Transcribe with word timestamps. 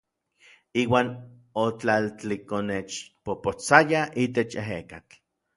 Iuan 0.83 1.11
otlaltlikonexpopotsayaj 1.65 4.19
itech 4.25 4.57
ejekatl. 4.65 5.17